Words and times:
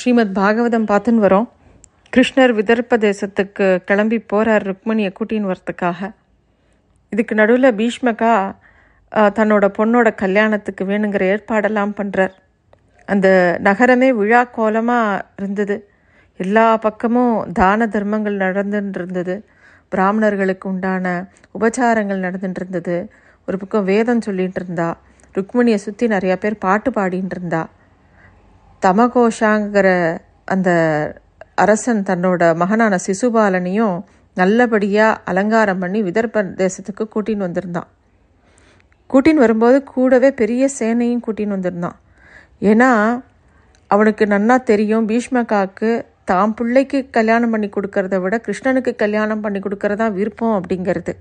ஸ்ரீமத் 0.00 0.32
பாகவதம் 0.38 0.86
பார்த்துன்னு 0.88 1.22
வரோம். 1.26 1.46
கிருஷ்ணர் 2.14 2.52
விதர்ப்ப 2.58 2.96
தேசத்துக்கு 3.04 3.66
கிளம்பி 3.88 4.18
போகிறார் 4.32 4.64
ருக்மணியை 4.68 5.10
கூட்டின்னு 5.18 5.50
வரத்துக்காக 5.52 6.10
இதுக்கு 7.12 7.34
நடுவில் 7.40 7.68
பீஷ்மகா 7.80 8.32
தன்னோட 9.38 9.64
பொண்ணோட 9.78 10.08
கல்யாணத்துக்கு 10.22 10.84
வேணுங்கிற 10.90 11.24
ஏற்பாடெல்லாம் 11.32 11.92
பண்ணுறார் 11.98 12.34
அந்த 13.12 13.28
நகரமே 13.66 14.08
விழா 14.20 14.42
கோலமாக 14.56 15.22
இருந்தது. 15.40 15.76
எல்லா 16.40 16.66
பக்கமும் 16.86 17.52
தான 17.60 17.86
தர்மங்கள் 17.94 18.36
நடந்துட்டு 18.44 18.98
இருந்தது. 19.00 19.36
பிராமணர்களுக்கு 19.92 20.66
உண்டான 20.72 21.06
உபச்சாரங்கள் 21.58 22.24
நடந்துட்டு 22.26 22.60
இருந்தது. 22.62 22.96
ஒரு 23.48 23.58
பக்கம் 23.62 23.88
வேதம் 23.92 24.24
சொல்லிகிட்டு 24.26 24.60
இருந்தா. 24.62 24.88
ருக்மணியை 25.36 25.78
சுற்றி 25.86 26.06
நிறையா 26.14 26.36
பேர் 26.44 26.62
பாட்டு 26.66 26.90
பாடிட்டு 26.90 27.34
இருந்தா. 27.36 27.62
தமகோஷாங்கிற 28.82 30.18
அந்த 30.44 30.70
அரசன் 31.54 32.02
தன்னோட 32.02 32.56
மகனான 32.56 32.98
சிசுபாலனையும் 33.06 34.02
நல்லபடியாக 34.34 35.20
அலங்காரம் 35.24 35.78
பண்ணி 35.78 36.02
விதர்ப 36.02 36.42
தேசத்துக்கு 36.62 37.04
கூட்டின்னு 37.14 37.46
வந்திருந்தான். 37.48 37.88
கூட்டின்னு 39.10 39.44
வரும்போது 39.44 39.82
கூடவே 39.82 40.30
பெரிய 40.32 40.68
சேனையும் 40.78 41.24
கூட்டின்னு 41.26 41.56
வந்திருந்தான். 41.56 41.96
ஏன்னா 42.60 42.90
அவனுக்கு 43.86 44.24
நன்னா 44.24 44.62
தெரியும் 44.62 45.08
பீஷ்மகாக்கு 45.08 46.04
தாம் 46.24 46.54
பிள்ளைக்கு 46.54 47.08
கல்யாணம் 47.10 47.50
பண்ணி 47.50 47.68
கொடுக்கறத 47.68 48.20
விட 48.20 48.40
கிருஷ்ணனுக்கு 48.46 48.96
கல்யாணம் 48.96 49.40
பண்ணி 49.40 49.58
கொடுக்கறதா 49.58 50.12
விருப்பம் 50.12 50.60
அப்படிங்கிறது. 50.60 51.12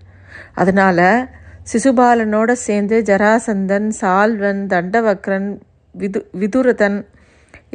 அதனால 0.54 1.28
சிசுபாலனோட 1.74 2.52
சேர்ந்து 2.52 3.02
ஜராசந்தன் 3.06 3.90
சால்வன் 4.02 4.64
தண்டவக்ரன் 4.74 5.58
விது 5.92 6.30
விதுரதன் 6.40 6.98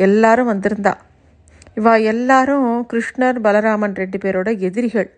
எல்லாரும் 0.06 0.50
வந்திருந்தா. 0.52 0.92
இவா 1.78 1.92
எல்லாரும் 2.12 2.68
கிருஷ்ணர் 2.92 3.38
பலராமன் 3.46 3.94
ரெண்டு 3.94 4.18
பேரோட 4.22 4.50
எதிரிகள். 4.68 5.08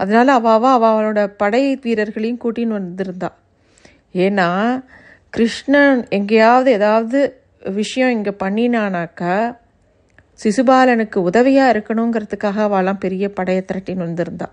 அதனால் 0.00 0.30
அவாவா 0.38 0.70
அவளோட 0.78 1.20
படை 1.42 1.62
வீரர்களையும் 1.84 2.42
கூட்டின்னு 2.44 2.78
வந்திருந்தா. 2.80 3.30
ஏன்னா 4.24 4.48
கிருஷ்ணன் 5.30 6.00
எங்கேயாவது 6.08 6.70
ஏதாவது 6.72 7.18
விஷயம் 7.80 8.14
இங்கே 8.16 8.32
பண்ணினானாக்கா 8.42 9.34
சிசுபாலனுக்கு 10.42 11.18
உதவியாக 11.28 11.72
இருக்கணுங்கிறதுக்காக 11.74 12.58
அவளாம் 12.68 13.02
பெரிய 13.04 13.26
படையை 13.38 13.62
திரட்டின்னு 13.68 14.06
வந்திருந்தா. 14.08 14.48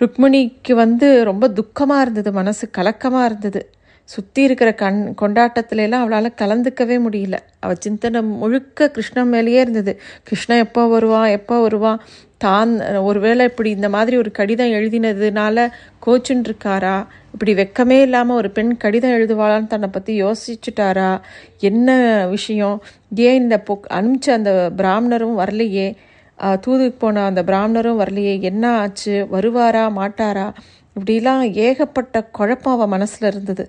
ருக்மிணிக்கு 0.00 0.72
வந்து 0.74 1.06
ரொம்ப 1.24 1.44
துக்கமாக 1.58 2.04
இருந்தது 2.04 2.30
மனசு 2.32 2.64
கலக்கமாக 2.78 3.28
இருந்தது. 3.28 3.60
சுற்றி 4.08 4.42
இருக்கிற 4.42 4.70
கண் 4.74 5.00
கொண்டாட்டத்துலலாம் 5.20 6.02
அவளால் 6.04 6.38
கலந்துக்கவே 6.42 6.96
முடியல. 7.06 7.36
அவள் 7.60 7.82
சிந்தனை 7.86 8.20
முழுக்க 8.42 8.88
கிருஷ்ணன் 8.90 9.32
மேலேயே 9.34 9.60
இருந்தது. 9.60 9.92
கிருஷ்ணன் 10.22 10.64
எப்போ 10.66 10.82
வருவான் 10.86 11.28
எப்போ 11.38 11.56
வருவான் 11.60 12.00
தான் 12.44 12.72
ஒருவேளை 13.08 13.42
இப்படி 13.50 13.70
இந்த 13.70 13.88
மாதிரி 13.88 14.16
ஒரு 14.16 14.30
கடிதம் 14.30 14.74
எழுதினதுனால 14.78 15.58
கோச்சுன்னு 16.06 16.46
இருக்காரா 16.48 16.96
இப்படி 17.34 17.52
வெக்கமே 17.54 17.96
இல்லாமல் 18.00 18.36
ஒரு 18.36 18.48
பெண் 18.50 18.72
கடிதம் 18.76 19.14
எழுதுவாளான்னு 19.16 19.66
தன்னை 19.66 19.88
பற்றி 19.88 20.12
யோசிச்சுட்டாரா? 20.22 21.10
என்ன 21.60 21.88
விஷயம்? 22.26 22.76
ஏன் 23.26 23.40
இந்த 23.42 23.56
பொ 23.68 23.74
அனுப்பிச்ச 23.98 24.30
அந்த 24.30 24.52
பிராமணரும் 24.76 25.38
வரலையே? 25.40 25.88
தூதுக்கு 26.64 26.98
போன 26.98 27.24
அந்த 27.24 27.42
பிராமணரும் 27.42 28.00
வரலையே? 28.02 28.34
என்ன 28.40 28.64
ஆச்சு? 28.78 29.14
வருவாரா? 29.32 29.84
மாட்டாரா? 29.98 30.46
இப்படிலாம் 30.96 31.42
ஏகப்பட்ட 31.66 32.22
குழப்பம் 32.38 32.74
அவள் 32.74 32.92
மனசில் 32.94 33.28
இருந்தது. 33.30 33.64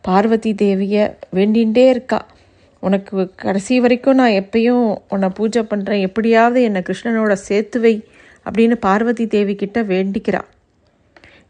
பார்வதி 0.00 0.52
தேவியை 0.52 1.04
வேண்டிகிட்டே 1.34 1.88
இருக்கா. 1.88 2.26
உனக்கு 2.80 3.30
கடைசி 3.36 3.80
வரைக்கும் 3.80 4.14
நான் 4.14 4.30
எப்பயும் 4.30 4.96
உன்னை 5.08 5.28
பூஜை 5.28 5.62
பண்ணுறேன் 5.62 6.00
எப்படியாவது 6.00 6.62
என்னை 6.62 6.82
கிருஷ்ணனோட 6.86 7.32
சேர்த்து 7.32 7.80
வை 7.80 8.04
அப்படின்னு 8.44 8.76
பார்வதி 8.80 9.26
தேவி 9.26 9.54
கிட்ட 9.54 9.82
வேண்டிக்கிறா. 9.82 10.40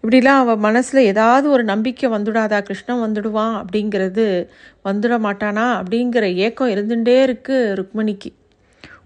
இப்படிலாம் 0.03 0.41
அவள் 0.43 0.57
மனசில் 0.57 1.01
ஏதாவது 1.01 1.51
ஒரு 1.51 1.65
நம்பிக்கை 1.65 2.11
வந்துடாதா? 2.11 2.61
கிருஷ்ணன் 2.63 3.03
வந்துடுவான் 3.03 3.63
அப்படிங்கிறது 3.63 4.49
வந்துட 4.85 5.17
மாட்டானா? 5.27 5.67
அப்படிங்கிற 5.81 6.35
ஏக்கம் 6.35 6.69
இருந்துகிட்டே 6.69 7.17
இருக்குது 7.27 7.77
ருக்மணிக்கு. 7.79 8.33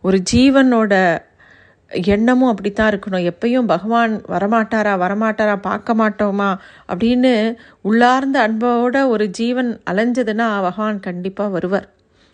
ஒரு 0.03 0.23
ஜீவனோட 0.33 0.95
எண்ணமும் 1.89 2.51
அப்படித்தான் 2.51 2.93
இருக்கணும். 2.93 3.31
எப்பயும் 3.31 3.67
பகவான் 3.67 4.23
வரமாட்டாரா 4.23 4.97
வரமாட்டாரா 4.99 5.57
பார்க்க 5.57 5.95
மாட்டோமா? 5.95 6.57
அப்படின்னு 6.89 7.55
உள்ளார்ந்த 7.81 8.49
அன்போட 8.49 9.09
ஒரு 9.09 9.29
ஜீவன் 9.29 9.81
அலைஞ்சதுன்னா 9.91 10.61
பகவான் 10.61 11.01
கண்டிப்பாக 11.01 11.51
வருவார். 11.51 11.89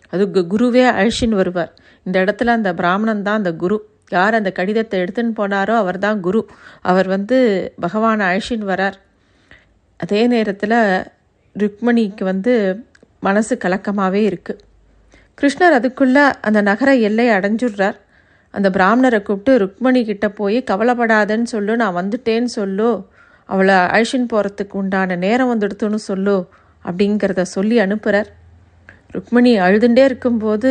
அது 0.09 0.25
கு- 0.25 0.45
குருவே 0.49 0.87
அழிச்சின்னு 0.87 1.35
வருவார். 1.35 1.73
இந்த 2.03 2.23
இடத்துல 2.23 2.45
அந்த 2.45 2.73
பிராமணன் 2.73 3.23
தான் 3.23 3.37
அந்த 3.37 3.53
குரு. 3.53 3.89
யார் 4.09 4.33
அந்த 4.33 4.51
கடிதத்தை 4.51 4.99
எடுத்துன்னு 4.99 5.31
போனாரோ 5.35 5.75
அவர் 5.75 5.97
தான் 5.97 6.19
குரு. 6.19 6.49
அவர் 6.81 7.07
வந்து 7.07 7.71
பகவானை 7.79 8.25
அழிச்சின்னு 8.25 8.67
வரார். 8.67 8.93
அதே 9.97 10.27
நேரத்தில் 10.27 11.03
ருக்மணிக்கு 11.59 12.23
வந்து 12.23 12.85
மனசு 13.19 13.57
கலக்கமாகவே 13.63 14.37
இருக்குது 14.37 14.59
கிருஷ்ணர் 15.41 15.71
அதுக்குள்ளே 15.71 16.31
அந்த 16.41 16.61
நகர 16.61 16.95
எல்லை 16.95 17.27
அடைஞ்சுடுறார். 17.27 17.95
அந்த 18.53 18.69
பிராமணரை 18.69 19.21
கூப்பிட்டு 19.21 19.53
ருக்மணி 19.61 20.01
கிட்ட 20.05 20.29
போய் 20.29 20.57
கவலைப்படாதன்னு 20.71 21.43
சொல்லு 21.43 21.75
நான் 21.75 21.97
வந்துட்டேன்னு 21.99 22.51
சொல்லு. 22.59 22.89
அவளை 23.45 23.75
அழிச்சின்னு 23.75 24.29
போகிறதுக்கு 24.33 24.73
உண்டான 24.73 25.15
நேரம் 25.15 25.51
வந்துடுத்துன்னு 25.53 25.95
சொல்லு 25.95 26.35
அப்படிங்கிறத 26.85 27.41
சொல்லி 27.41 27.79
அனுப்புகிறார் 27.79 28.29
ருக்மணி 29.13 29.51
அழுதுண்டே 29.65 30.03
இருக்கும்போது 30.03 30.69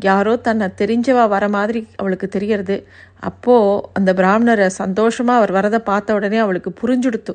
யாரோ 0.00 0.36
தன்னை 0.36 0.68
தெரிஞ்சவா 0.76 1.28
வர 1.28 1.48
மாதிரி 1.48 1.80
அவளுக்கு 1.96 2.28
தெரியறது. 2.28 2.76
அப்போது 3.20 3.88
அந்த 3.92 4.12
பிராமணரை 4.12 4.66
சந்தோஷமாக 4.66 5.40
அவர் 5.40 5.52
வரதை 5.52 5.80
பார்த்த 5.84 6.14
உடனே 6.14 6.36
அவளுக்கு 6.36 6.70
புரிஞ்சுடுத்து. 6.82 7.34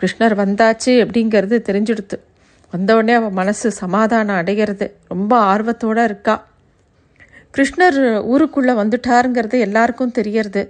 கிருஷ்ணர் 0.00 0.36
வந்தாச்சு 0.42 0.92
அப்படிங்கிறது 1.04 1.56
தெரிஞ்சுடுத்து. 1.68 2.18
வந்த 2.72 2.94
உடனே 2.94 3.12
அவள் 3.12 3.30
மனசு 3.30 3.70
சமாதானம் 3.70 4.36
அடைகிறது. 4.36 4.86
ரொம்ப 5.08 5.32
ஆர்வத்தோட 5.52 6.04
இருக்கா. 6.04 6.48
கிருஷ்ணர் 7.54 7.98
ஊருக்குள்ளே 8.32 8.74
வந்துட்டாருங்கிறது 8.82 9.56
எல்லாருக்கும் 9.66 10.16
தெரியறது. 10.18 10.62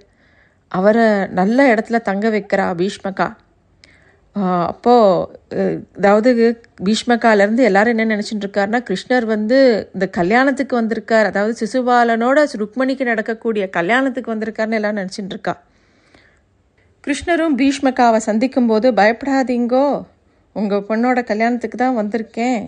அவரை 0.73 1.07
நல்ல 1.39 1.59
இடத்துல 1.75 1.99
தங்க 2.09 2.27
வைக்கிறா 2.35 2.67
பீஷ்மகா. 2.81 3.29
அப்போது 4.73 5.65
அதாவது 5.99 6.31
பீஷ்மகாலேருந்து 6.87 7.63
எல்லாரும் 7.69 7.95
என்ன 7.95 8.05
நினச்சிட்டு 8.15 8.45
இருக்காருன்னா 8.47 8.81
கிருஷ்ணர் 8.89 9.27
வந்து 9.33 9.59
இந்த 9.95 10.07
கல்யாணத்துக்கு 10.19 10.75
வந்திருக்கார். 10.81 11.29
அதாவது 11.31 11.55
சிசுபாலனோட 11.61 12.45
ருக்மணிக்கு 12.63 13.05
நடக்கக்கூடிய 13.13 13.65
கல்யாணத்துக்கு 13.79 14.33
வந்திருக்காருன்னு 14.35 14.79
எல்லாம் 14.81 14.99
நினச்சிட்டு 15.01 15.35
இருக்கா. 15.35 15.55
கிருஷ்ணரும் 17.05 17.57
பீஷ்மகாவை 17.61 18.21
சந்திக்கும் 18.29 18.71
போது 18.71 18.89
பயப்படாதீங்கோ 19.01 19.87
உங்கள் 20.57 20.87
பொண்ணோட 20.89 21.19
கல்யாணத்துக்கு 21.31 21.77
தான் 21.77 21.99
வந்திருக்கேன் 22.01 22.61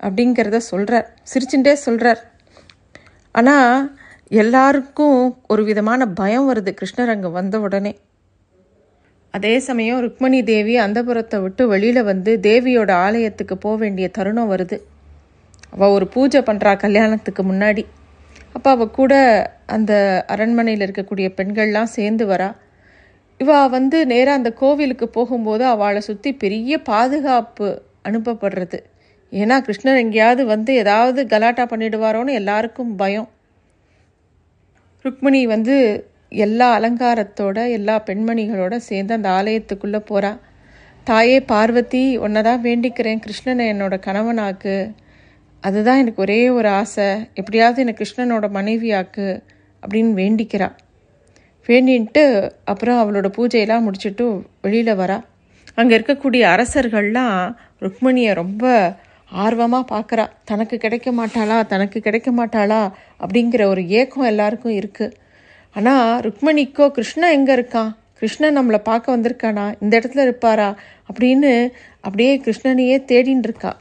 அப்படிங்கிறத 0.00 0.58
சொல்கிறார் 0.72 1.06
சிரிச்சுட்டே 1.30 1.74
சொல்கிறார் 1.86 2.20
ஆனால் 3.36 3.78
எல்லாருக்கும் 4.30 5.18
ஒரு 5.46 5.64
விதமான 5.64 6.06
பயம் 6.20 6.46
வருது. 6.50 6.70
கிருஷ்ணர் 6.80 7.12
அங்கே 7.14 7.28
வந்த 7.28 7.60
உடனே. 7.60 7.92
அதே 9.34 9.54
சமயம் 9.58 10.00
ருக்மணி 10.04 10.38
தேவி 10.44 10.74
அந்தபுரத்தை 10.78 11.38
விட்டு 11.40 11.62
வெளியில் 11.68 12.02
வந்து 12.02 12.32
தேவியோட 12.40 12.90
ஆலயத்துக்கு 13.06 13.56
போக 13.56 13.76
வேண்டிய 13.76 14.08
தருணம் 14.08 14.52
வருது. 14.52 14.76
அவள் 15.70 15.88
ஒரு 15.88 16.06
பூஜை 16.06 16.40
பண்ணுறா 16.40 16.72
கல்யாணத்துக்கு 16.76 17.42
முன்னாடி. 17.42 17.84
அப்போ 18.52 18.70
அவள் 18.70 18.90
கூட 18.90 19.14
அந்த 19.66 19.92
அரண்மனையில் 20.26 20.84
இருக்கக்கூடிய 20.86 21.28
பெண்கள்லாம் 21.38 21.94
சேர்ந்து 21.96 22.26
வரா. 22.26 22.48
இவா 23.40 23.58
வந்து 23.70 23.98
நேராக 24.06 24.38
அந்த 24.38 24.50
கோவிலுக்கு 24.52 25.08
போகும்போது 25.08 25.64
அவளை 25.66 26.00
சுற்றி 26.00 26.30
பெரிய 26.34 26.78
பாதுகாப்பு 26.82 27.68
அனுப்பப்படுறது. 28.08 28.78
ஏன்னா 29.42 29.56
கிருஷ்ணர் 29.66 30.02
எங்கேயாவது 30.02 30.42
வந்து 30.46 30.74
ஏதாவது 30.74 31.20
கலாட்டா 31.26 31.64
பண்ணிடுவாரோன்னு 31.70 32.32
எல்லாருக்கும் 32.40 32.92
பயம். 32.96 33.28
ருக்மிணி 35.04 35.40
வந்து 35.46 35.76
எல்லா 36.44 36.68
அலங்காரத்தோட 36.78 37.58
எல்லா 37.70 37.96
பெண்மணிகளோட 38.06 38.76
சேர்ந்து 38.88 39.12
அந்த 39.14 39.28
ஆலயத்துக்குள்ளே 39.38 40.00
போகிறா 40.10 40.32
தாயே 41.04 41.38
பார்வதி 41.40 42.04
உன்னை 42.24 42.40
தான் 42.42 42.62
வேண்டிக்கிறேன். 42.62 43.20
கிருஷ்ணனை 43.24 43.64
என்னோட 43.72 43.94
கணவனாக்கு. 44.06 44.74
அதுதான் 45.60 46.00
எனக்கு 46.02 46.22
ஒரே 46.22 46.40
ஒரு 46.48 46.68
ஆசை. 46.80 47.06
எப்படியாவது 47.34 47.82
எனக்கு 47.82 48.02
கிருஷ்ணனோட 48.02 48.46
மனைவியாக்கு 48.58 49.26
அப்படின்னு 49.82 50.12
வேண்டிக்கிறா. 50.22 50.68
வேண்டின்ட்டு 51.68 52.24
அப்புறம் 52.64 52.98
அவளோட 53.02 53.28
பூஜையெல்லாம் 53.36 53.86
முடிச்சுட்டு 53.86 54.26
வெளியில் 54.62 54.98
வரா. 55.02 55.18
அங்கே 55.74 55.94
இருக்கக்கூடிய 55.98 56.42
அரசர்கள்லாம் 56.54 57.38
ருக்மணியை 57.80 58.34
ரொம்ப 58.34 58.64
ஆர்வமாக 59.30 59.84
பார்க்குறா 59.94 60.24
தனக்கு 60.44 60.76
கிடைக்க 60.78 61.10
மாட்டாளா? 61.12 61.66
தனக்கு 61.66 62.00
கிடைக்க 62.00 62.30
மாட்டாளா? 62.30 62.92
அப்படிங்கிற 63.20 63.62
ஒரு 63.64 63.86
ஏக்கம் 63.88 64.30
எல்லாருக்கும் 64.32 64.72
இருக்குது 64.72 65.14
ஆனால் 65.76 66.20
ருக்மணிக்கோ 66.20 66.90
கிருஷ்ணன் 66.90 67.30
எங்கே 67.30 67.54
இருக்கான் 67.54 67.90
கிருஷ்ணன் 68.14 68.58
நம்மளை 68.58 68.78
பார்க்க 68.78 69.16
வந்திருக்கானா? 69.16 69.74
இந்த 69.80 69.98
இடத்துல 69.98 70.22
இருப்பாரா? 70.22 70.76
அப்படின்னு 71.10 71.68
அப்படியே 72.00 72.40
கிருஷ்ணனையே 72.40 72.96
தேடின்னு 73.12 73.48
இருக்கா. 73.48 73.72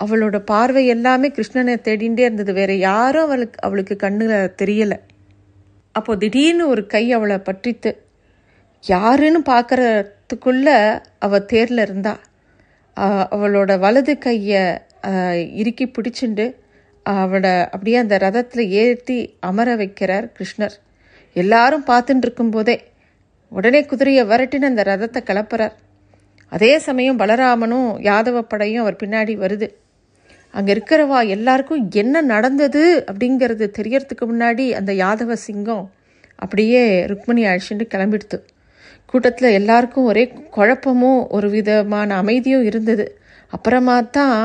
அவளோட 0.00 0.38
பார்வை 0.38 0.86
எல்லாமே 0.86 1.28
கிருஷ்ணனை 1.28 1.74
தேடிகிட்டே 1.88 2.24
இருந்தது. 2.28 2.52
வேற 2.52 2.72
யாரும் 2.74 3.22
அவளுக்கு 3.22 3.58
அவளுக்கு 3.62 3.96
கண்ணுல 4.02 4.32
தெரியலை. 4.62 4.98
அப்போது 5.92 6.18
திடீர்னு 6.18 6.68
ஒரு 6.68 6.86
கை 6.86 7.12
அவளை 7.12 7.38
பற்றித்து 7.38 7.90
யாருன்னு 8.84 9.40
பார்க்கறதுக்குள்ள 9.50 10.68
அவள் 11.18 11.48
தேர்ல 11.52 11.80
இருந்தா? 11.80 12.18
அவளோட 13.34 13.78
வலது 13.78 14.18
கையை 14.18 14.62
இறுக்கி 15.60 15.86
பிடிச்சிண்டு 15.96 16.46
அவளை 17.06 17.52
அப்படியே 17.74 17.96
அந்த 18.02 18.16
ரதத்தில் 18.24 18.72
ஏற்றி 18.82 19.16
அமர 19.48 19.68
வைக்கிறார் 19.80 20.26
கிருஷ்ணர். 20.36 20.74
எல்லாரும் 21.36 21.86
பார்த்துட்டு 21.90 22.24
இருக்கும்போதே 22.26 22.76
உடனே 23.52 23.80
குதிரையை 23.90 24.22
விரட்டின்னு 24.30 24.70
அந்த 24.70 24.82
ரதத்தை 24.90 25.20
கிளப்புறார். 25.30 25.74
அதே 26.52 26.72
சமயம் 26.86 27.20
பலராமனும் 27.22 27.90
யாதவ 28.08 28.42
படையும் 28.52 28.82
அவர் 28.84 29.00
பின்னாடி 29.02 29.34
வருது. 29.44 29.68
அங்கே 30.54 30.70
இருக்கிறவா 30.74 31.18
எல்லாருக்கும் 31.36 31.84
என்ன 32.02 32.22
நடந்தது 32.32 32.82
அப்படிங்கிறது 33.10 33.66
தெரியறதுக்கு 33.78 34.24
முன்னாடி 34.32 34.64
அந்த 34.80 34.92
யாதவ 35.02 35.36
சிங்கம் 35.46 35.84
அப்படியே 36.42 36.82
ருக்மணி 37.10 37.42
அழிச்சுட்டு 37.50 37.84
கிளம்பிடுது 37.94 38.38
கூட்டத்தில் 39.12 39.56
எல்லாருக்கும் 39.58 40.08
ஒரே 40.10 40.24
குழப்பமும் 40.56 41.20
ஒரு 41.36 41.48
விதமான 41.56 42.14
அமைதியும் 42.22 42.66
இருந்தது. 42.70 43.06
அப்புறமா 43.52 43.96
தான் 44.18 44.38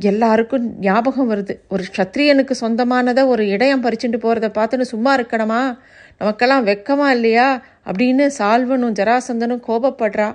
எல்லாருக்கும் 0.00 0.78
ஞாபகம் 0.80 1.30
வருது. 1.30 1.58
ஒரு 1.68 1.84
க்ஷத்ரியனுக்கு 1.96 2.50
சொந்தமானதை 2.60 3.26
ஒரு 3.26 3.44
இடையம் 3.44 3.82
பறிச்சுட்டு 3.82 4.18
போகிறத 4.22 4.50
பார்த்துன்னு 4.58 4.80
சும்மா 4.80 5.18
இருக்கணுமா? 5.18 5.78
நமக்கெல்லாம் 6.18 6.66
வெக்கமா 6.66 7.06
இல்லையா? 7.06 7.62
அப்படின்னு 7.86 8.30
சால்வனும் 8.38 8.92
ஜராசந்தனும் 8.92 9.62
கோபப்படுறா. 9.68 10.34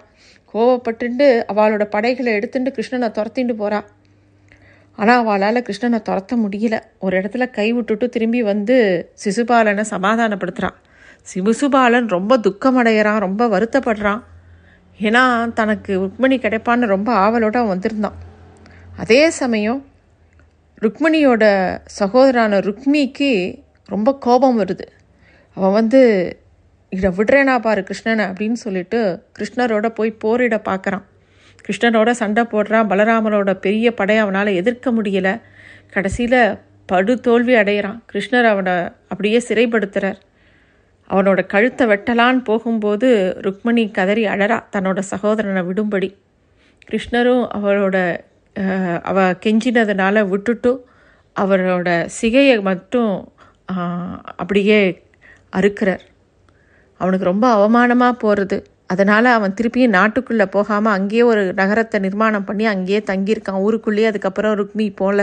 கோபப்பட்டுண்டு 0.54 1.44
அவளோட 1.54 1.84
படைகளை 1.84 2.34
எடுத்துட்டு 2.34 2.72
கிருஷ்ணனை 2.72 3.12
துரத்திட்டு 3.12 3.54
போகிறா 3.60 3.82
ஆனால் 4.96 5.18
அவளால் 5.18 5.62
கிருஷ்ணனை 5.62 6.02
துரத்த 6.10 6.36
முடியல. 6.36 6.80
ஒரு 7.00 7.20
இடத்துல 7.20 7.52
கை 7.52 7.74
விட்டுட்டு 7.74 8.10
திரும்பி 8.10 8.44
வந்து 8.44 9.10
சிசுபாலனை 9.26 9.84
சமாதானப்படுத்துகிறான் 9.90 10.76
சிசுபாலன் 11.36 12.08
ரொம்ப 12.08 12.38
துக்கமடைகிறான் 12.38 13.20
ரொம்ப 13.20 13.48
வருத்தப்படுறான். 13.48 14.20
ஏன்னா 15.00 15.54
தனக்கு 15.54 16.00
ருக்மணி 16.00 16.38
கிடைப்பான்னு 16.38 16.86
ரொம்ப 16.86 17.14
ஆவலோட 17.14 17.68
வந்திருந்தான். 17.68 18.32
அதே 18.98 19.30
சமயம் 19.30 19.86
ருக்மிணியோட 20.82 21.44
சகோதரான 22.00 22.60
ருக்மிக்கு 22.62 23.60
ரொம்ப 23.86 24.18
கோபம் 24.18 24.60
வருது. 24.60 24.86
அவன் 25.54 25.72
வந்து 25.72 26.02
இதை 26.90 27.10
விடுறேனா 27.10 27.60
பாரு 27.60 27.82
கிருஷ்ணனை 27.82 28.24
அப்படின்னு 28.30 28.54
சொல்லிட்டு 28.54 29.24
கிருஷ்ணரோட 29.40 29.90
போய் 29.90 30.18
போரிட 30.24 30.58
பார்க்குறான் 30.70 31.02
கிருஷ்ணரோட 31.66 32.12
சண்டை 32.12 32.44
போடுறான். 32.44 32.90
பலராமனோட 32.90 33.54
பெரிய 33.54 33.94
படை 33.94 34.18
அவனால் 34.18 34.48
எதிர்க்க 34.48 34.92
முடியல. 34.92 35.42
கடைசியில் 35.90 36.58
படு 36.86 37.20
தோல்வி 37.20 37.54
அடையிறான். 37.54 38.00
கிருஷ்ணர் 38.14 38.44
அவனை 38.44 38.74
அப்படியே 39.08 39.42
சிறைப்படுத்துகிறார் 39.48 40.20
அவனோட 41.10 41.46
கழுத்தை 41.46 41.88
வெட்டலான்னு 41.88 42.44
போகும்போது 42.44 43.38
ருக்மணி 43.42 43.92
கதறி 43.92 44.26
அழறா 44.26 44.64
தன்னோட 44.72 45.00
சகோதரனை 45.00 45.62
விடும்படி. 45.62 46.16
கிருஷ்ணரும் 46.92 47.48
அவரோட 47.48 48.18
அவ 49.10 49.20
கெஞ்சினதுனால 49.46 50.26
விட்டுட்டு 50.32 50.72
அவரோட 51.36 51.90
சிகையை 52.18 52.58
மட்டும் 52.70 53.12
அப்படியே 54.42 54.80
அறுக்கிறார். 55.60 56.04
அவனுக்கு 57.02 57.30
ரொம்ப 57.32 57.46
அவமானமாக 57.58 58.22
போகிறது 58.24 58.58
அதனால் 58.94 59.28
அவன் 59.36 59.56
திருப்பியும் 59.58 59.96
நாட்டுக்குள்ளே 59.98 60.46
போகாமல் 60.56 60.96
அங்கேயே 60.98 61.24
ஒரு 61.30 61.44
நகரத்தை 61.60 61.98
நிர்மாணம் 62.06 62.48
பண்ணி 62.50 62.66
அங்கேயே 62.74 63.00
தங்கியிருக்கான். 63.10 63.62
ஊருக்குள்ளேயே 63.66 64.10
அதுக்கப்புறம் 64.10 64.58
ருக்மி 64.60 64.88
போல. 65.02 65.20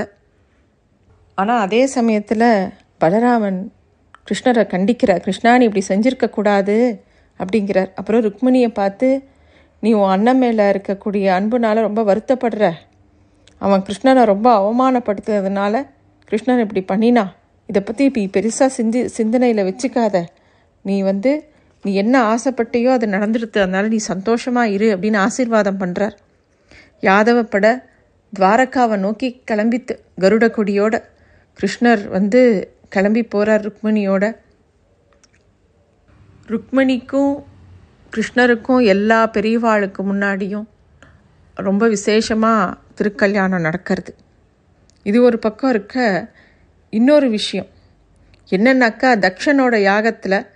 ஆனால் 1.38 1.62
அதே 1.67 1.82
சமயத்தில் 1.97 2.49
பலராமன் 3.03 3.61
கிருஷ்ணரை 4.29 4.65
கண்டிக்கிறார். 4.75 5.23
கிருஷ்ணா 5.27 5.53
நீ 5.59 5.67
இப்படி 5.69 5.85
செஞ்சுருக்கக்கூடாது 5.93 6.77
அப்படிங்கிறார். 7.41 7.91
அப்புறம் 8.00 8.25
ருக்மிணியை 8.27 8.71
பார்த்து 8.81 9.09
நீ 9.82 9.91
உன் 10.00 10.12
அண்ணன் 10.15 10.41
மேலே 10.44 10.65
இருக்கக்கூடிய 10.73 11.27
அன்புனால் 11.38 11.87
ரொம்ப 11.88 12.03
வருத்தப்படுற. 12.11 12.67
அவன் 13.62 13.85
கிருஷ்ணனை 13.87 14.23
ரொம்ப 14.33 14.49
அவமானப்படுத்துறதுனால 14.61 15.75
கிருஷ்ணன் 16.31 16.62
இப்படி 16.65 16.83
பண்ணினா. 16.91 17.25
இதை 17.69 17.81
பற்றி 17.83 18.03
இப்போ 18.09 18.23
பெருசாக 18.37 18.71
சிந்தி 18.77 19.01
சிந்தனையில் 19.17 19.67
வச்சுக்காத. 19.69 20.17
நீ 20.85 20.97
வந்து 21.11 21.33
நீ 21.85 21.91
என்ன 22.03 22.17
ஆசைப்பட்டையோ 22.33 22.91
அது 22.97 23.07
நடந்துடுத்து. 23.17 23.59
அதனால 23.65 23.85
நீ 23.95 23.99
சந்தோஷமாக 24.12 24.73
இரு 24.77 24.89
அப்படின்னு 24.95 25.19
ஆசீர்வாதம் 25.27 25.81
பண்ணுறார் 25.83 26.17
யாதவப்பட 27.03 27.67
துவாரகாவை 28.33 28.97
நோக்கி 29.05 29.29
கிளம்பித்து 29.51 29.95
கருட 30.23 30.47
கொடியோட 30.56 30.97
கிருஷ்ணர் 31.59 32.03
வந்து 32.09 32.41
கிளம்பி 32.89 33.23
போகிறார் 33.23 33.65
ருக்மணியோட. 33.69 34.25
ருக்மணிக்கும் 36.53 37.33
கிருஷ்ணருக்கும் 38.13 38.83
எல்லா 38.95 39.19
பெரியவாளுக்கு 39.35 40.03
முன்னாடியும் 40.11 40.67
ரொம்ப 41.56 41.85
விசேஷமாக 41.89 42.77
திருக்கல்யாணம் 43.00 43.67
நடக்கிறது. 43.69 44.14
இது 45.06 45.23
ஒரு 45.23 45.38
பக்கம் 45.38 45.70
இருக்க 45.70 45.99
இன்னொரு 46.93 47.29
விஷயம். 47.31 47.69
என்னன்னாக்கா 48.50 49.11
தக்ஷனோட 49.25 49.75
யாகத்தில் 49.91 50.47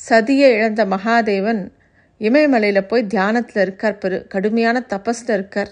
சதியை 0.00 0.48
இழந்த 0.58 0.84
மகாதேவன் 0.84 1.62
இமயமலையில் 2.20 2.88
போய் 2.88 3.06
தியானத்தில் 3.06 3.62
இருக்கார். 3.62 3.98
பெரு 3.98 4.26
கடுமையான 4.26 4.82
தபஸில் 4.88 5.32
இருக்கார். 5.32 5.70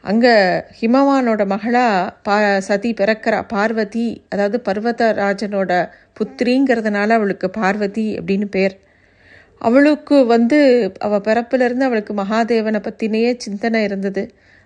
அங்கே 0.00 0.32
ஹிமவானோட 0.80 1.42
மகளா 1.52 1.84
பா 2.22 2.36
சதி 2.60 2.90
பிறக்கிறா. 2.92 3.38
பார்வதி 3.48 4.06
அதாவது 4.28 4.58
பர்வதராஜனோட 4.68 5.72
புத்திரிங்கிறதுனால 6.18 7.08
அவளுக்கு 7.08 7.50
பார்வதி 7.50 8.06
அப்படின்னு 8.18 8.44
பேர். 8.44 8.74
அவளுக்கு 9.60 10.16
வந்து 10.26 10.58
அவள் 10.98 11.26
பிறப்பிலிருந்து 11.28 11.86
அவளுக்கு 11.88 12.14
மகாதேவனை 12.14 12.80
பற்றினையே 12.88 13.30
சிந்தனை 13.36 13.82
இருந்தது. 13.82 14.24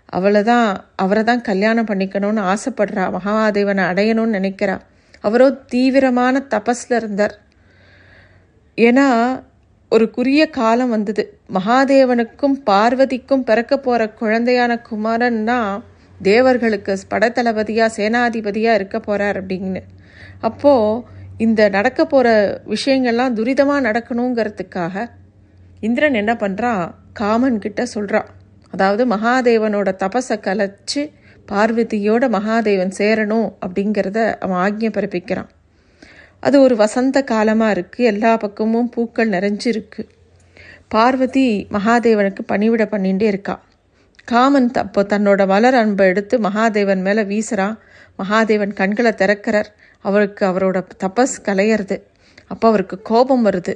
அவளை 0.09 0.43
தான் 0.43 0.69
அவரை 0.97 1.23
தான் 1.25 1.47
கல்யாணம் 1.49 1.89
பண்ணிக்கணும்னு 1.91 2.43
ஆசைப்படுறா 2.53 3.05
மகாதேவனை 3.17 3.85
அடையணும்னு 3.91 4.39
நினைக்கிறா. 4.39 4.77
அவரோ 5.25 5.47
தீவிரமான 5.73 6.43
தபஸில் 6.55 6.97
இருந்தார். 6.97 7.35
ஏன்னா 8.79 9.07
ஒரு 9.93 10.11
குறுகிய 10.11 10.45
காலம் 10.51 10.89
வந்தது. 10.89 11.23
மகாதேவனுக்கும் 11.57 12.57
பார்வதிக்கும் 12.71 13.45
பிறக்க 13.45 13.75
போகிற 13.79 14.03
குழந்தையான 14.21 14.73
குமாரன்னா 14.89 15.59
தேவர்களுக்கு 16.21 16.93
படத்தளபதியாக 17.13 17.95
சேனாதிபதியாக 17.99 18.79
இருக்க 18.79 18.97
போகிறார் 18.99 19.39
அப்படின்னு. 19.43 19.83
அப்போது 20.41 21.17
இந்த 21.37 21.69
நடக்க 21.69 22.01
போகிற 22.05 22.29
விஷயங்கள்லாம் 22.67 23.37
துரிதமாக 23.39 23.87
நடக்கணுங்கிறதுக்காக 23.89 25.07
இந்திரன் 25.81 26.15
என்ன 26.15 26.33
பண்ணுறான் 26.35 26.83
காமன்கிட்ட 27.21 27.83
சொல்கிறான் 27.83 28.29
அதாவது 28.71 29.17
மகாதேவனோட 29.17 29.89
தபஸை 30.03 30.37
கலைச்சு 30.47 31.11
பார்வதியோட 31.53 32.25
மகாதேவன் 32.37 32.93
சேரணும் 32.99 33.49
அப்படிங்கிறத 33.67 34.19
அவன் 34.39 34.59
ஆக்ஞை 34.65 34.91
பிறப்பிக்கிறான். 34.97 35.49
அது 36.41 36.61
ஒரு 36.61 36.77
வசந்த 36.77 37.23
காலமாக 37.23 37.75
இருக்குது 37.75 38.09
எல்லா 38.13 38.37
பக்கமும் 38.37 38.89
பூக்கள் 38.89 39.31
நிறைஞ்சிருக்கு. 39.31 40.03
பார்வதி 40.89 41.67
மகாதேவனுக்கு 41.71 42.43
பணிவிட 42.53 42.85
பண்ணிகிட்டே 42.93 43.23
இருக்கா. 43.23 43.63
காமன் 44.25 44.71
அப்போ 44.73 45.03
தன்னோட 45.03 45.47
மலர் 45.47 45.75
அன்பை 45.75 46.07
எடுத்து 46.07 46.39
மகாதேவன் 46.39 47.01
மேலே 47.01 47.23
வீசுகிறான் 47.23 47.77
மகாதேவன் 48.23 48.73
கண்களை 48.73 49.13
திறக்கிறார். 49.13 49.69
அவருக்கு 50.05 50.47
அவரோட 50.47 50.79
தபஸ் 51.05 51.37
கலையிறது. 51.45 51.97
அப்போ 52.47 52.69
அவருக்கு 52.69 53.03
கோபம் 53.03 53.47
வருது. 53.47 53.75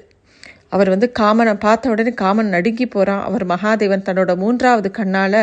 அவர் 0.73 0.89
வந்து 0.89 1.09
காமனை 1.21 1.55
பார்த்த 1.55 1.91
உடனே 1.91 2.13
காமன் 2.23 2.49
நடுங்கி 2.49 2.87
போகிறான் 2.87 3.25
அவர் 3.25 3.45
மகாதேவன் 3.47 4.07
தன்னோட 4.09 4.33
மூன்றாவது 4.37 4.91
கண்ணால் 4.91 5.43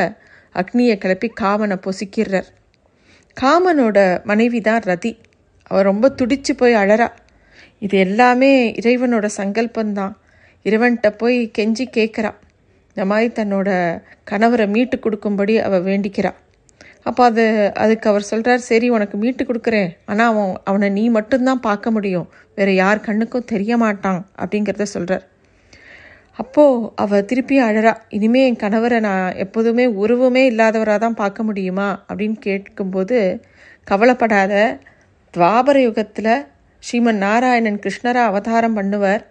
அக்னியை 0.55 0.95
கிளப்பி 0.97 1.27
காமனை 1.41 1.75
பொசுக்கிறார் 1.85 2.47
காமனோட 3.37 3.97
மனைவி 4.23 4.59
தான் 4.61 4.81
ரதி. 4.81 5.11
அவள் 5.67 5.83
ரொம்ப 5.83 6.05
துடிச்சு 6.17 6.53
போய் 6.57 6.73
அழறா. 6.73 7.07
இது 7.79 7.95
எல்லாமே 7.97 8.51
இறைவனோட 8.81 9.27
சங்கல்பந்தான் 9.37 10.13
இறைவன்கிட்ட 10.65 11.09
போய் 11.17 11.37
கெஞ்சி 11.57 11.85
கேட்குறா 11.97 12.31
இந்த 12.93 13.03
மாதிரி 13.11 13.27
தன்னோட 13.33 13.69
கணவரை 14.31 14.67
மீட்டு 14.67 14.97
கொடுக்கும்படி 14.99 15.53
அவள் 15.59 15.83
வேண்டிக்கிறாள் 15.83 16.39
அப்போ 17.09 17.21
அது 17.29 17.43
அதுக்கு 17.83 18.05
அவர் 18.11 18.29
சொல்கிறார் 18.31 18.67
சரி 18.69 18.87
உனக்கு 18.95 19.15
மீட்டு 19.21 19.43
கொடுக்குறேன். 19.45 19.89
ஆனால் 20.11 20.29
அவன் 20.31 20.51
அவனை 20.69 20.87
நீ 20.97 21.03
மட்டும்தான் 21.17 21.65
பார்க்க 21.67 21.95
முடியும். 21.95 22.27
வேறு 22.57 22.73
யார் 22.83 23.05
கண்ணுக்கும் 23.07 23.49
தெரிய 23.53 23.73
மாட்டான் 23.83 24.21
அப்படிங்கிறத 24.41 24.87
சொல்கிறார் 24.95 25.25
அப்போது 26.41 26.89
அவள் 27.03 27.25
திருப்பி 27.29 27.55
அழறா 27.67 27.91
இனிமே 28.17 28.41
என் 28.49 28.61
கணவரை 28.63 28.99
நான் 29.07 29.37
எப்போதுமே 29.43 29.85
உருவமே 30.01 30.43
இல்லாதவராக 30.51 30.99
தான் 31.03 31.17
பார்க்க 31.21 31.47
முடியுமா? 31.47 31.87
அப்படின்னு 32.09 32.37
கேட்கும்போது 32.45 33.17
கவலைப்படாத. 33.87 34.53
துவாபர 35.33 35.77
யுகத்தில் 35.87 36.31
ஸ்ரீமன் 36.83 37.19
நாராயணன் 37.25 37.81
கிருஷ்ணரா 37.83 38.21
அவதாரம் 38.29 38.77
பண்ணுவார். 38.77 39.23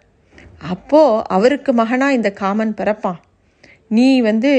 அப்போது 0.73 1.23
அவருக்கு 1.37 1.73
மகனாக 1.81 2.19
இந்த 2.19 2.31
காமன் 2.43 2.77
பிறப்பான். 2.81 3.21
நீ 3.97 4.09
வந்து 4.31 4.53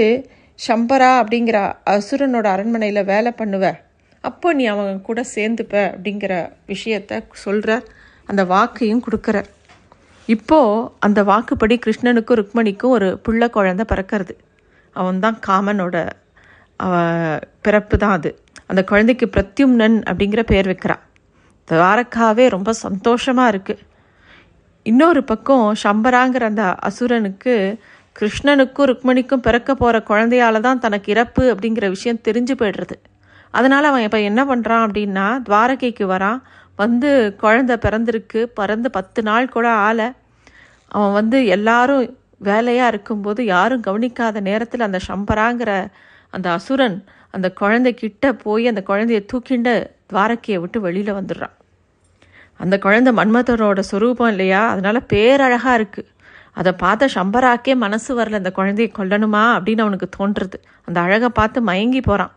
சம்பரா 0.67 1.11
அப்படிங்கிற 1.19 1.57
அசுரனோட 1.89 2.45
அரண்மனையில் 2.45 3.03
வேலை 3.03 3.31
பண்ணுவ. 3.37 3.65
அப்போ 4.23 4.53
நீ 4.53 4.65
அவன் 4.65 5.01
கூட 5.01 5.19
சேர்ந்துப்ப 5.35 5.75
அப்படிங்கிற 5.93 6.33
விஷயத்த 6.67 7.21
சொல்கிறார் 7.43 7.85
அந்த 8.25 8.43
வாக்கையும் 8.43 9.03
கொடுக்குறார் 9.05 9.49
இப்போது 10.25 10.89
அந்த 10.99 11.19
வாக்குப்படி 11.23 11.79
கிருஷ்ணனுக்கும் 11.85 12.39
ருக்மணிக்கும் 12.39 12.95
ஒரு 12.97 13.07
பிள்ளை 13.17 13.47
குழந்த 13.53 13.83
பிறக்கிறது. 13.91 14.33
அவன்தான் 14.95 15.37
காமனோட 15.47 15.95
அவ 16.75 16.93
பிறப்பு 17.61 17.97
தான் 17.97 18.11
அது. 18.11 18.31
அந்த 18.67 18.81
குழந்தைக்கு 18.83 19.25
பிரத்யும்னன் 19.25 19.97
அப்படிங்கிற 20.09 20.41
பேர் 20.41 20.65
வைக்கிறான் 20.65 21.03
துவாரக்காவே 21.67 22.45
ரொம்ப 22.49 22.73
சந்தோஷமாக 22.73 23.51
இருக்குது 23.53 23.85
இன்னொரு 24.85 25.21
பக்கம் 25.23 25.65
சம்பராங்கிற 25.83 26.43
அந்த 26.51 26.65
அசுரனுக்கு 26.87 27.55
கிருஷ்ணனுக்கும் 28.19 28.87
ருக்மணிக்கும் 28.91 29.45
பிறக்க 29.47 29.75
போகிற 29.75 29.97
குழந்தையால 30.09 30.59
தான் 30.59 30.79
தனக்கு 30.79 31.11
இறப்பு 31.13 31.43
அப்படிங்கிற 31.53 31.85
விஷயம் 31.89 32.23
தெரிஞ்சு 32.27 32.53
போய்டுறது. 32.61 32.95
அதனால் 33.53 33.83
அவன் 33.83 34.05
இப்போ 34.07 34.19
என்ன 34.29 34.41
பண்ணுறான் 34.45 34.85
அப்படின்னா 34.87 35.27
துவாரகைக்கு 35.47 36.05
வரான். 36.05 36.39
வந்து 36.75 37.09
குழந்தை 37.37 37.75
பிறந்திருக்கு. 37.85 38.41
பிறந்து 38.59 38.89
பத்து 38.97 39.21
நாள் 39.21 39.53
கூட 39.55 39.67
ஆளை 39.69 40.07
அவன் 40.87 41.13
வந்து 41.13 41.45
எல்லாரும் 41.45 42.03
வேலையாக 42.49 42.87
இருக்கும்போது 42.87 43.45
யாரும் 43.45 43.81
கவனிக்காத 43.81 44.39
நேரத்தில் 44.39 44.87
அந்த 44.87 44.99
சம்பராங்கிற 45.07 45.71
அந்த 46.33 46.47
அசுரன் 46.51 46.97
அந்த 47.35 47.47
குழந்தை 47.51 47.91
கிட்ட 47.93 48.33
போய் 48.33 48.67
அந்த 48.67 48.81
குழந்தைய 48.87 49.19
தூக்கிண்டு 49.31 49.73
துவாரக்கையை 50.13 50.59
விட்டு 50.59 50.79
வெளியில் 50.81 51.17
வந்துடுறான். 51.19 51.55
அந்த 52.55 52.75
குழந்தை 52.77 53.11
மன்மதனோட 53.13 53.79
சொரூபம் 53.79 54.27
இல்லையா? 54.27 54.61
அதனால் 54.69 55.07
பேரழகாக 55.13 55.75
இருக்குது 55.79 56.09
அதை 56.51 56.71
பார்த்த 56.71 57.09
சம்பராக்கே 57.15 57.75
மனசு 57.75 58.19
வரல 58.19 58.39
அந்த 58.41 58.51
குழந்தையை 58.51 58.93
கொல்லணுமா 58.97 59.43
அப்படின்னு 59.57 59.81
அவனுக்கு 59.81 60.09
தோன்றுறது. 60.17 60.57
அந்த 60.85 60.99
அழகை 60.99 61.29
பார்த்து 61.29 61.61
மயங்கி 61.61 62.01
போகிறான் 62.01 62.33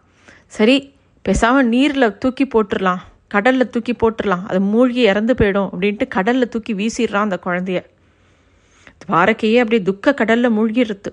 சரி 0.47 0.77
பேசாமல் 1.23 1.67
நீரில் 1.67 2.19
தூக்கி 2.19 2.45
போட்டுடலாம் 2.45 3.03
கடலில் 3.29 3.71
தூக்கி 3.71 3.93
போட்டுடலாம் 3.93 4.47
அது 4.47 4.61
மூழ்கி 4.61 5.01
இறந்து 5.01 5.35
போயிடும் 5.35 5.69
அப்படின்ட்டு 5.73 6.09
கடலில் 6.09 6.49
தூக்கி 6.49 6.75
வீசிடுறான் 6.75 7.27
அந்த 7.27 7.39
குழந்தைய. 7.45 7.81
துவாரக்கையே 9.03 9.59
அப்படியே 9.59 9.83
துக்க 9.83 10.15
கடலில் 10.15 10.57
மூழ்கிடுறது. 10.59 11.11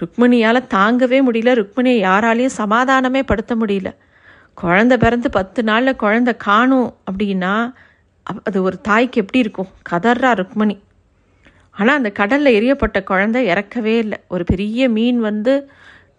ருக்மணியால் 0.00 0.66
தாங்கவே 0.74 1.18
முடியல 1.28 1.54
ருக்மணியை 1.60 1.98
யாராலையும் 2.08 2.56
சமாதானமே 2.56 3.22
படுத்த 3.22 3.56
முடியல. 3.56 3.88
குழந்த 4.62 4.94
பிறந்து 4.96 5.30
பத்து 5.30 5.62
நாளில் 5.62 6.00
குழந்த 6.00 6.36
காணும் 6.36 6.94
அப்படின்னா 7.10 7.72
அது 8.22 8.62
ஒரு 8.62 8.80
தாய்க்கு 8.80 9.20
எப்படி 9.20 9.38
இருக்கும்? 9.38 9.68
கதர்றா 9.90 10.30
ருக்மணி. 10.40 10.76
ஆனால் 11.80 11.98
அந்த 12.00 12.10
கடலில் 12.20 12.56
எரியப்பட்ட 12.58 12.98
குழந்தை 13.10 13.40
இறக்கவே 13.52 13.94
இல்லை. 14.04 14.18
ஒரு 14.34 14.44
பெரிய 14.44 14.88
மீன் 14.96 15.18
வந்து 15.28 15.54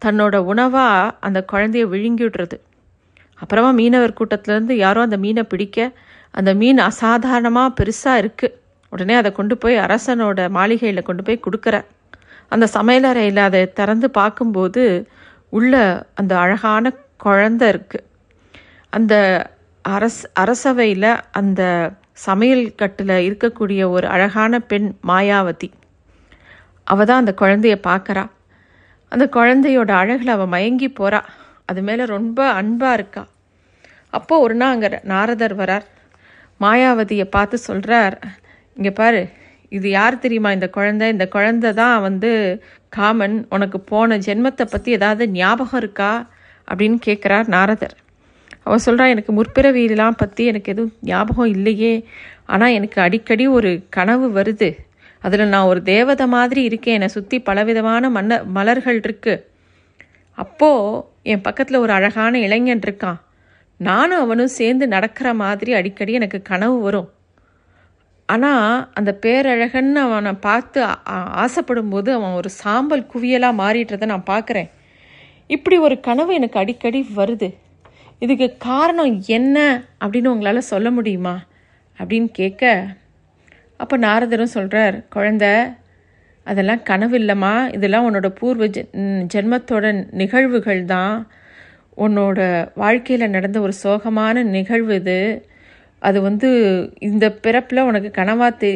தன்னோட 0.06 0.36
உணவாக 0.51 1.15
அந்த 1.27 1.39
குழந்தைய 1.51 1.86
விழுங்கி 1.94 2.24
விடுறது. 2.27 2.58
அப்புறமா 3.39 3.70
மீனவர் 3.80 4.18
கூட்டத்திலேருந்து 4.20 4.75
யாரும் 4.84 5.06
அந்த 5.08 5.18
மீனை 5.25 5.44
பிடிக்க 5.44 5.77
அந்த 6.39 6.51
மீன் 6.53 6.80
அசாதாரணமாக 6.89 7.75
பெருசாக 7.80 8.22
இருக்குது 8.24 8.56
உடனே 8.94 9.15
அதை 9.22 9.30
கொண்டு 9.32 9.56
போய் 9.58 9.75
அரசனோட 9.86 10.39
மாளிகையில் 10.58 11.08
கொண்டு 11.10 11.24
போய் 11.27 11.44
கொடுக்குற. 11.46 11.75
அந்த 12.53 12.65
சமையலறையில் 12.77 13.41
அதை 13.48 13.62
திறந்து 13.80 14.08
பார்க்கும்போது 14.20 14.84
உள்ள 15.58 15.74
அந்த 16.13 16.34
அழகான 16.44 16.94
குழந்த 17.24 17.63
இருக்குது 17.74 18.08
அந்த 18.94 19.13
அரஸ் 19.86 20.22
அரசவையில் 20.39 21.12
அந்த 21.32 21.62
சமையல் 22.18 22.75
கட்டில் 22.75 23.15
இருக்கக்கூடிய 23.27 23.82
ஒரு 23.89 24.08
அழகான 24.08 24.60
பெண் 24.60 24.89
மாயாவதி. 25.08 25.70
அவள் 26.88 27.06
தான் 27.06 27.22
அந்த 27.25 27.34
குழந்தைய 27.41 27.75
பார்க்குறா 27.89 28.24
அந்த 29.12 29.25
குழந்தையோட 29.38 29.91
அழகில் 30.01 30.36
அவள் 30.36 30.53
மயங்கி 30.56 30.89
போகிறா 31.00 31.20
அது 31.65 31.82
மேலே 31.82 32.03
ரொம்ப 32.06 32.39
அன்பாக 32.51 32.94
இருக்கா. 32.94 33.24
அப்போது 34.13 34.44
ஒரு 34.46 34.56
நாள் 34.56 34.74
அங்கே 34.75 34.89
நாரதர் 35.03 35.56
வரார். 35.56 35.86
மாயாவதியை 36.60 37.25
பார்த்து 37.36 37.58
சொல்கிறார் 37.70 38.15
இங்கே 38.77 38.91
பாரு 38.91 39.22
இது 39.72 39.88
யார் 39.89 40.20
தெரியுமா 40.20 40.50
இந்த 40.51 40.68
குழந்தை? 40.70 41.08
இந்த 41.10 41.25
குழந்தை 41.27 41.70
தான் 41.74 42.01
வந்து 42.01 42.32
காமன். 42.94 43.38
உனக்கு 43.50 43.80
போன 43.91 44.18
ஜென்மத்தை 44.18 44.65
பற்றி 44.65 44.91
ஏதாவது 44.91 45.24
ஞாபகம் 45.32 45.80
இருக்கா? 45.80 46.12
அப்படின்னு 46.68 46.98
கேட்குறார் 47.06 47.48
நாரதர். 47.48 47.96
அவள் 48.65 48.86
சொல்கிறா 48.86 49.06
எனக்கு 49.13 49.32
முற்பிறவியெல்லாம் 49.38 50.20
பற்றி 50.22 50.44
எனக்கு 50.46 50.72
எதுவும் 50.74 50.94
ஞாபகம் 51.01 51.51
இல்லையே. 51.56 51.94
ஆனால் 52.46 52.75
எனக்கு 52.77 52.98
அடிக்கடி 53.01 53.46
ஒரு 53.58 53.72
கனவு 53.89 54.27
வருது. 54.38 54.70
அதில் 55.22 55.51
நான் 55.53 55.70
ஒரு 55.72 55.82
தேவதை 55.84 56.25
மாதிரி 56.36 56.62
இருக்கேன். 56.63 56.94
என்னை 56.94 57.10
சுற்றி 57.15 57.38
பலவிதமான 57.39 58.10
மன்ன 58.10 58.39
மலர்கள் 58.58 59.00
இருக்கு. 59.03 59.34
அப்போது 60.38 61.01
என் 61.32 61.46
பக்கத்தில் 61.48 61.84
ஒரு 61.86 61.91
அழகான 61.94 62.39
இளைஞன் 62.39 62.86
இருக்கான். 62.88 63.20
நானும் 63.80 64.22
அவனும் 64.25 64.56
சேர்ந்து 64.58 64.86
நடக்கிற 64.88 65.27
மாதிரி 65.44 65.72
அடிக்கடி 65.74 66.13
எனக்கு 66.20 66.39
கனவு 66.41 66.77
வரும். 66.82 67.10
ஆனால் 68.30 68.89
அந்த 68.94 69.12
பேரழகன்னு 69.24 70.00
அவனை 70.08 70.34
பார்த்து 70.48 70.80
ஆசைப்படும் 71.44 71.89
போது 71.89 72.10
அவன் 72.13 72.38
ஒரு 72.41 72.50
சாம்பல் 72.62 73.10
குவியலாக 73.13 73.60
மாறிடுறதை 73.62 74.06
நான் 74.06 74.30
பார்க்குறேன். 74.30 74.70
இப்படி 75.48 75.77
ஒரு 75.88 75.96
கனவு 76.00 76.32
எனக்கு 76.34 76.60
அடிக்கடி 76.60 77.01
வருது. 77.20 77.50
இதுக்கு 78.21 78.47
காரணம் 78.57 79.13
என்ன 79.27 79.57
அப்படின்னு 80.03 80.27
உங்களால் 80.27 80.69
சொல்ல 80.71 80.91
முடியுமா? 80.91 81.35
அப்படின்னு 81.99 82.29
கேட்க 82.31 82.63
அப்போ 83.77 83.97
நாரதரும் 83.97 84.55
சொல்கிறார் 84.57 84.95
குழந்த 85.15 85.45
அதெல்லாம் 86.45 86.83
கனவு 86.83 87.15
இல்லைம்மா. 87.19 87.53
இதெல்லாம் 87.71 88.05
உன்னோட 88.07 88.29
பூர்வ 88.39 88.65
ஜென்மத்தோட 89.33 89.85
நிகழ்வுகள் 90.11 90.85
தான். 90.85 91.15
உன்னோட 91.97 92.39
வாழ்க்கையில் 92.75 93.33
நடந்த 93.35 93.57
ஒரு 93.59 93.73
சோகமான 93.83 94.43
நிகழ்வு 94.43 94.95
இது. 94.95 95.19
அது 96.01 96.21
வந்து 96.21 96.49
இந்த 96.99 97.25
பிறப்பில் 97.45 97.87
உனக்கு 97.89 98.09
கனவாக 98.21 98.51
தெ 98.61 98.69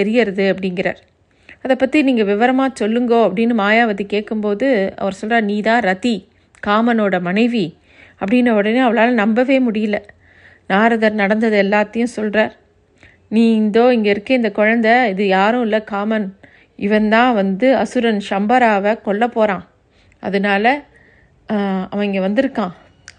தெரியறது 0.00 0.44
அப்படிங்கிறார். 0.52 1.00
அதை 1.64 1.74
பற்றி 1.76 1.98
நீங்கள் 2.02 2.30
விவரமாக 2.32 2.78
சொல்லுங்கோ 2.80 3.18
அப்படின்னு 3.26 3.54
மாயாவதி 3.64 4.04
கேட்கும்போது 4.06 4.68
அவர் 4.96 5.18
சொல்கிறார் 5.20 5.48
நீ 5.50 5.60
தான் 5.60 5.84
ரதி 5.90 6.16
காமனோட 6.66 7.16
மனைவி. 7.20 7.66
அப்படின்ன 8.20 8.54
உடனே 8.58 8.80
அவளால் 8.86 9.20
நம்பவே 9.22 9.58
முடியல. 9.66 9.96
நாரதர் 10.70 11.20
நடந்தது 11.22 11.56
எல்லாத்தையும் 11.64 12.14
சொல்கிறார் 12.16 12.54
நீ 13.34 13.42
இந்தோ 13.60 13.84
இங்கே 13.96 14.10
இருக்க 14.14 14.30
இந்த 14.40 14.50
குழந்த 14.58 14.88
இது 15.12 15.24
யாரும் 15.36 15.64
இல்லை 15.66 15.80
காமன். 15.92 16.26
இவன் 16.78 17.08
தான் 17.14 17.32
வந்து 17.40 17.68
அசுரன் 17.82 18.20
சம்பராவை 18.30 18.92
கொல்ல 19.06 19.24
போகிறான் 19.36 19.64
அதனால 20.22 20.64
அவன் 21.92 22.06
இங்கே 22.08 22.22
வந்திருக்கான். 22.26 22.74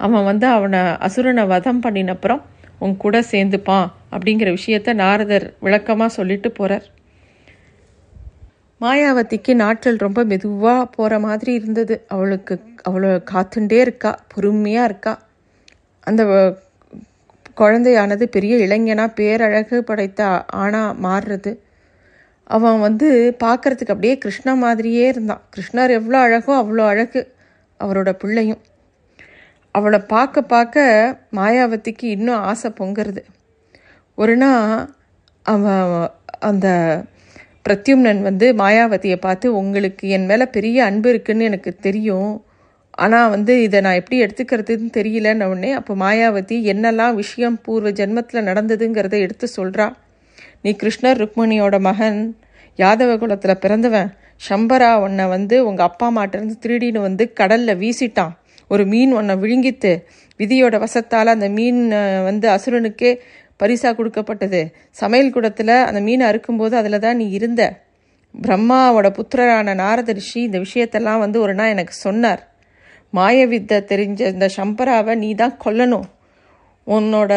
அவன் 0.05 0.27
வந்து 0.29 0.47
அவனை 0.55 0.81
அசுரனை 1.07 1.43
வதம் 1.53 1.83
பண்ணினப்புறம் 1.85 2.41
உன் 2.83 2.95
கூட 3.03 3.17
சேர்ந்துப்பான் 3.31 3.87
அப்படிங்கிற 4.13 4.49
விஷயத்த 4.57 4.93
நாரதர் 5.03 5.45
விளக்கமாக 5.65 6.15
சொல்லிட்டு 6.17 6.49
போகிறார் 6.59 6.85
மாயாவதிக்கு 8.81 9.53
நாட்கள் 9.53 9.95
ரொம்ப 9.95 10.23
மெதுவாக 10.23 10.83
போகிற 10.85 11.13
மாதிரி 11.19 11.51
இருந்தது. 11.53 11.95
அவளுக்கு 12.07 12.53
அவளை 12.81 13.09
காத்துண்டே 13.31 13.79
இருக்கா 13.79 14.11
பொறுமையாக 14.27 14.85
இருக்கா. 14.85 15.13
அந்த 16.07 16.21
குழந்தையானது 17.57 18.25
பெரிய 18.25 18.55
இளைஞனாக 18.57 19.15
பேரழகு 19.15 19.77
படைத்த 19.79 20.21
ஆணாக 20.55 20.99
மாறுறது. 21.07 21.51
அவன் 22.43 22.79
வந்து 22.79 23.07
பார்க்குறதுக்கு 23.43 23.93
அப்படியே 23.95 24.17
கிருஷ்ணா 24.17 24.53
மாதிரியே 24.53 25.07
இருந்தான். 25.07 25.43
கிருஷ்ணர் 25.55 25.95
எவ்வளோ 25.99 26.19
அழகோ 26.19 26.53
அவ்வளோ 26.61 26.85
அழகு 26.85 27.21
அவரோட 27.79 28.11
பிள்ளையும். 28.13 28.61
அவளை 29.75 29.99
பார்க்க 29.99 30.41
பார்க்க 30.41 31.17
மாயாவதிக்கு 31.35 32.05
இன்னும் 32.15 32.43
ஆசை 32.43 32.69
பொங்குறது. 32.79 33.21
ஒரு 34.17 34.35
நாள் 34.37 34.89
அவன் 35.45 36.09
அந்த 36.39 36.67
பிரத்யும்னன் 37.65 38.21
வந்து 38.27 38.47
மாயாவதியை 38.61 39.17
பார்த்து 39.25 39.47
உங்களுக்கு 39.61 40.05
என் 40.15 40.27
மேலே 40.29 40.45
பெரிய 40.55 40.77
அன்பு 40.89 41.07
இருக்குன்னு 41.09 41.49
எனக்கு 41.49 41.71
தெரியும். 41.87 42.31
ஆனால் 43.03 43.31
வந்து 43.33 43.53
இதை 43.65 43.79
நான் 43.85 43.99
எப்படி 44.01 44.17
எடுத்துக்கிறதுன்னு 44.23 44.89
தெரியலன்னு 44.97 45.47
உடனே 45.51 45.71
அப்போ 45.79 45.93
மாயாவதி 45.95 46.55
என்னெல்லாம் 46.73 47.17
விஷயம் 47.21 47.57
பூர்வ 47.65 47.91
ஜென்மத்தில் 47.99 48.47
நடந்ததுங்கிறத 48.49 49.15
எடுத்து 49.25 49.47
சொல்கிறா 49.57 49.87
நீ 50.63 50.71
கிருஷ்ணர் 50.81 51.19
ருக்மணியோட 51.23 51.75
மகன். 51.87 52.19
யாதவ 52.79 53.11
குலத்தில் 53.21 53.61
பிறந்தவன். 53.63 54.09
சம்பரா 54.49 54.91
உன்னை 55.05 55.25
வந்து 55.27 55.55
உங்கள் 55.67 55.87
அப்பா 55.89 56.07
அம்மாட்டிருந்து 56.09 56.55
திருடின்னு 56.63 56.99
வந்து 57.07 57.23
கடலில் 57.39 57.79
வீசிட்டான். 57.83 58.33
ஒரு 58.67 58.83
மீன் 58.85 59.13
உன்னை 59.19 59.35
விழுங்கித்து 59.43 59.91
விதியோட 60.39 60.75
வசத்தால் 60.83 61.33
அந்த 61.35 61.47
மீன் 61.57 61.79
வந்து 62.27 62.47
அசுரனுக்கே 62.55 63.11
பரிசாக 63.59 63.93
கொடுக்கப்பட்டது. 63.99 64.61
சமையல் 65.01 65.33
கூடத்தில் 65.35 65.75
அந்த 65.87 65.99
மீனை 66.07 66.25
அறுக்கும்போது 66.31 66.75
அதில் 66.81 67.03
தான் 67.05 67.19
நீ 67.21 67.27
இருந்த. 67.37 67.63
பிரம்மாவோட 68.35 69.07
புத்திரரான 69.17 69.73
நாரத 69.83 70.11
ரிஷி 70.19 70.39
இந்த 70.47 70.57
விஷயத்தெல்லாம் 70.65 71.21
வந்து 71.25 71.37
ஒரு 71.45 71.53
நாள் 71.59 71.73
எனக்கு 71.75 71.93
சொன்னார். 72.05 72.41
மாயவித்தை 73.13 73.77
தெரிஞ்ச 73.91 74.21
இந்த 74.33 74.47
சம்பராவை 74.57 75.13
நீ 75.23 75.29
தான் 75.35 75.55
கொல்லணும். 75.65 76.07
உன்னோட 76.87 77.33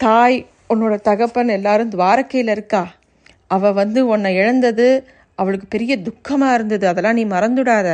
தாய் 0.00 0.38
உன்னோட 0.72 0.94
தகப்பன் 1.08 1.50
எல்லாரும் 1.58 1.92
துவாரக்கையில் 1.94 2.52
இருக்கா? 2.56 2.82
அவள் 3.54 3.78
வந்து 3.80 4.00
உன்னை 4.12 4.30
இழந்தது 4.40 4.86
அவளுக்கு 5.40 5.66
பெரிய 5.74 5.92
துக்கமாக 6.06 6.56
இருந்தது. 6.58 6.84
அதெல்லாம் 6.88 7.18
நீ 7.20 7.24
மறந்துடாத. 7.34 7.88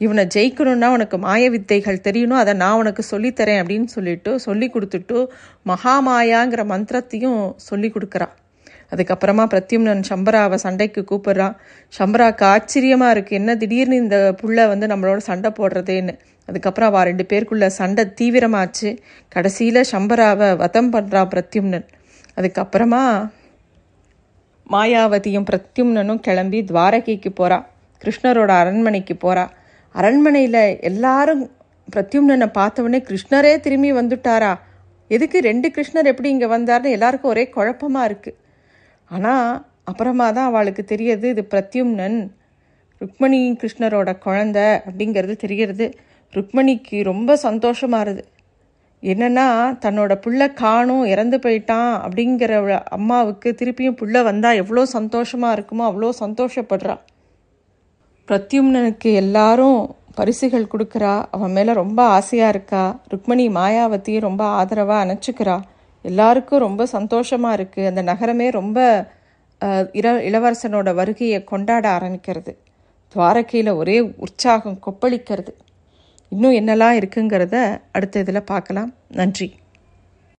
இவனை 0.00 0.24
ஜெயிக்கணும்னா 0.34 0.88
உனக்கு 0.92 1.18
மாய 1.18 1.50
வித்தைகள் 1.50 2.04
தெரியணும் 2.08 2.40
அதை 2.40 2.52
நான் 2.54 2.76
உனக்கு 2.76 3.02
சொல்லித்தரேன் 3.10 3.60
அப்படின்னு 3.62 3.84
சொல்லிட்டு 3.84 4.38
சொல்லி 4.38 4.70
கொடுத்துட்டு 4.70 5.26
மகாமாயாங்கிற 5.66 6.64
மந்திரத்தையும் 6.64 7.40
சொல்லி 7.56 7.88
கொடுக்குறான் 7.88 8.34
அதுக்கப்புறமா 8.92 9.44
பிரத்யும்னன் 9.52 10.02
சம்பராவை 10.10 10.54
சண்டைக்கு 10.54 11.00
கூப்பிட்றான் 11.10 11.56
சம்பராவுக்கு 11.92 12.44
ஆச்சரியமாக 12.44 13.14
இருக்குது 13.14 13.38
என்ன 13.40 13.56
திடீர்னு 13.56 13.96
இந்த 13.96 14.36
புள்ள 14.42 14.68
வந்து 14.68 14.86
நம்மளோட 14.86 15.16
சண்டை 15.16 15.50
போடுறதேன்னு. 15.58 16.14
அதுக்கப்புறம் 16.48 16.88
அவள் 16.88 17.04
ரெண்டு 17.04 17.24
பேருக்குள்ள 17.32 17.66
சண்டை 17.66 18.04
தீவிரமாச்சு. 18.20 18.90
கடைசியில் 19.28 19.88
சம்பராவை 19.92 20.56
வதம் 20.56 20.92
பண்ணுறா 20.94 21.22
பிரத்யும்னன். 21.32 21.86
அதுக்கப்புறமா 22.36 23.02
மாயாவதியும் 24.70 25.48
பிரத்யும்னனும் 25.50 26.20
கிளம்பி 26.20 26.58
துவாரகைக்கு 26.62 27.30
போகிறா 27.40 27.58
கிருஷ்ணரோட 28.02 28.50
அரண்மனைக்கு 28.62 29.14
போகிறா 29.14 29.44
அரண்மனையில் 29.98 30.62
எல்லாரும் 30.88 31.42
பிரத்யும்னனை 31.88 32.48
பார்த்தவொடனே 32.58 33.00
கிருஷ்ணரே 33.08 33.52
திரும்பி 33.60 33.90
வந்துட்டாரா? 33.92 34.52
எதுக்கு 35.10 35.38
ரெண்டு 35.40 35.68
கிருஷ்ணர் 35.76 36.10
எப்படி 36.12 36.28
இங்கே 36.28 36.48
வந்தார்னு 36.54 36.90
எல்லாருக்கும் 36.96 37.32
ஒரே 37.34 37.44
குழப்பமாக 37.48 38.08
இருக்குது 38.10 38.38
ஆனால் 39.10 39.48
அப்புறமா 39.84 40.26
தான் 40.32 40.50
அவளுக்கு 40.50 40.82
தெரியுது 40.84 41.26
இது 41.34 41.42
பிரத்யும்னன் 41.52 42.18
ருக்மணி 43.00 43.40
கிருஷ்ணரோட 43.60 44.10
குழந்த 44.26 44.58
அப்படிங்கிறது 44.86 45.34
தெரிகிறது. 45.44 45.86
ருக்மணிக்கு 46.32 46.98
ரொம்ப 47.02 47.36
சந்தோஷமாக 47.46 48.04
இருது. 48.06 48.22
என்னென்னா 49.02 49.46
தன்னோட 49.84 50.12
புள்ள 50.24 50.40
காணும் 50.54 51.04
இறந்து 51.04 51.36
போயிட்டான் 51.38 51.92
அப்படிங்கிற 52.04 52.52
அம்மாவுக்கு 52.96 53.48
திருப்பியும் 53.60 54.00
புள்ள 54.00 54.22
வந்தால் 54.22 54.60
எவ்வளோ 54.62 54.84
சந்தோஷமாக 54.96 55.56
இருக்குமோ 55.56 55.84
அவ்வளோ 55.90 56.10
சந்தோஷப்படுறாள் 56.24 57.02
பிரத்யும்னனுக்கு 58.28 59.14
எல்லாரும் 59.14 59.96
பரிசுகள் 60.14 60.70
கொடுக்குறா. 60.72 61.24
அவன் 61.30 61.52
மேலே 61.52 61.72
ரொம்ப 61.72 62.02
ஆசையாக 62.02 62.48
இருக்கா. 62.48 63.00
ருக்மணி 63.10 63.46
மாயாவதியை 63.58 64.20
ரொம்ப 64.20 64.44
ஆதரவாக 64.44 65.02
அணைச்சிக்கிறா. 65.04 65.60
எல்லாருக்கும் 66.02 66.58
ரொம்ப 66.58 66.86
சந்தோஷமாக 66.86 67.56
இருக்குது 67.62 67.86
அந்த 67.86 68.02
நகரமே 68.02 68.50
ரொம்ப 68.50 68.78
இள 69.92 70.12
இளவரசனோட 70.30 70.94
வருகையை 70.94 71.44
கொண்டாட 71.44 71.84
ஆரம்பிக்கிறது. 71.98 72.52
துவாரகையில் 73.14 73.72
ஒரே 73.74 74.00
உற்சாகம் 74.00 74.80
கொப்பளிக்கிறது. 74.86 75.52
இன்னும் 76.28 76.52
என்னெல்லாம் 76.52 76.98
இருக்குங்கிறத 77.00 77.56
அடுத்த 77.92 78.18
இதில் 78.18 78.48
பார்க்கலாம். 78.52 78.92
நன்றி. 79.08 79.48